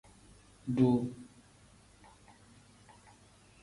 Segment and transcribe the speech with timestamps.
[0.75, 1.01] Duuu.